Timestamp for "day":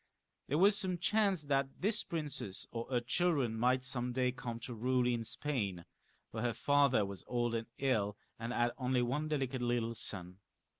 4.13-4.31